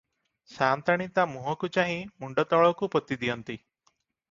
[0.53, 3.61] ସାଆନ୍ତାଣୀ ତା ମୁହଁକୁ ଚାହିଁ ମୁଣ୍ତ ତଳକୁ ପୋତିଦିଅନ୍ତି।